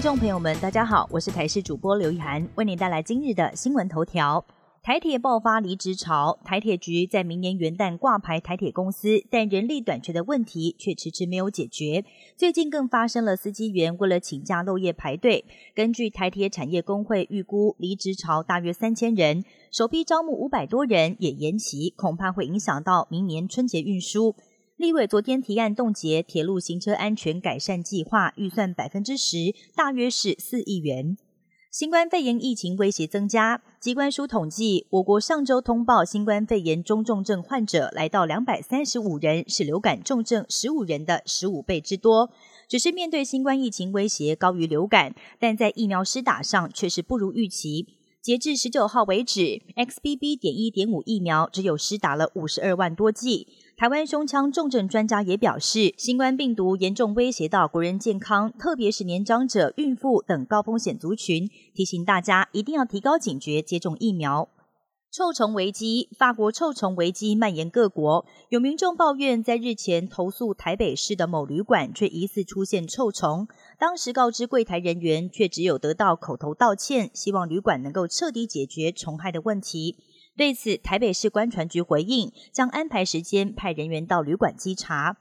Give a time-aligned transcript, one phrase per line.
[0.00, 4.42] 听众朋友们，大家好，我是台视主播刘一涵，为您带来今日的新闻头条。
[4.82, 12.02] 台铁爆发离职潮，台铁局在明年元旦挂牌台铁公司，但人力短缺的问题却迟迟没有解决。
[12.34, 15.44] 最近更发生了司机员为了请假漏夜排队。
[15.74, 24.34] 根据台铁产业工会预估，离职潮大约三千人，首批招募五百多人也延期，恐怕会影响到明年春节运输。
[24.80, 31.18] 立委昨天提案冻结铁路行车安全改善计划，预算百分之十，大约是四亿元。
[31.70, 42.30] 新冠肺炎疫情威胁增加，机关书统计，我国上周通报新冠肺炎中重症患者来到两百三十五人，是流感重症十五人的十五倍之多。
[42.66, 47.86] 只是面对新冠疫情威胁高于流感，但在疫苗施打上却是不如预期。
[48.22, 50.38] 截至十九号为止，XBB.
[50.38, 53.48] 点一点五疫苗只有施打了五十二万多剂。
[53.78, 64.50] 台湾胸腔重症专家也表示，新冠病毒严重威胁到国人健康，特别是年长者、孕妇等高风险族群，提醒大家一定要提高警觉，接种疫苗。
[65.12, 73.48] 臭虫危机，法国臭虫危机蔓延各国，有民众抱怨，在日前投诉台北市的某旅馆，却疑似出现臭虫。
[73.76, 79.96] 当时告知柜台人员，却只有得到口头道歉，希望旅馆能够彻底解决虫害的问题。
[80.36, 85.16] 对此，台北市官船局回应，将安排时间派人员到旅馆稽查。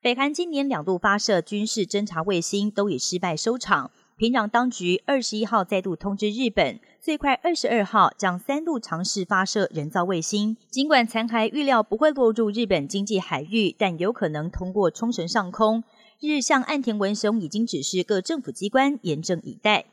[0.00, 3.90] 北韩今年两度发射军事侦察卫星，都以失败收场。
[4.18, 10.56] 平壤当局二十一号再度通知日本，最快二十二号将三度尝试发射人造卫星。
[10.70, 15.84] 尽管残骸预料不会落入日本经济海域，但有可能通过冲绳上空。
[16.18, 19.84] 日向岸田文雄已经指示各政府机关严阵以待。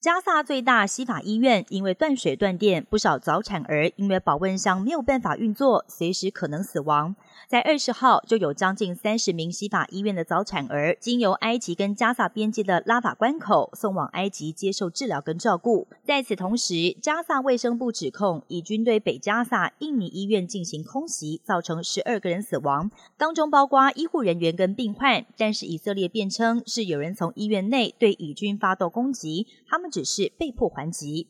[0.00, 7.14] 加萨最大西法医院因为断水断电，不少早产儿因为保温箱没有办法运作，随时可能死亡。
[7.46, 15.86] 在二十号，就有将近三十名西法医院的早产儿，经由埃及跟加萨边界的拉法关口送往埃及接受治疗跟照顾。
[16.10, 25.24] 在此同时，加萨卫生部指控以军对北加萨印尼医院进行空袭，造成十二个人死亡，当中包括医护人员跟病患。
[25.38, 31.28] 但是以色列辩称是有人从医院内对以军发动攻击，他们只是被迫还击。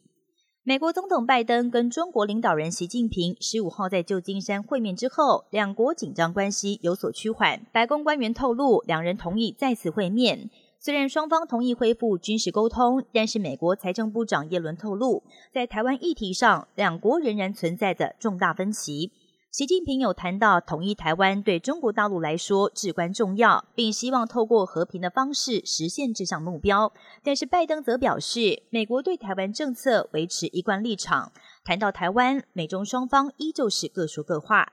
[0.62, 7.66] 美国总统拜登跟中国领导人习近平十五号在旧金山会面之后，两国紧张关系有所趋缓。
[7.70, 10.48] 白宫官员透露，两人同意再次会面。
[10.82, 19.12] 虽然双方同意恢复军事沟通，但是美国财政部长耶伦透露，在台湾议题上，两国仍然存在着重大分歧。
[19.50, 26.90] 习近平有谈到统一台湾对中国大陆来说至关重要，并希望透过和平的方式实现这项目标。
[27.22, 31.30] 但是拜登则表示，美国对台湾政策维持一贯立场。
[31.62, 34.72] 谈到台湾，美中双方依旧是各说各话。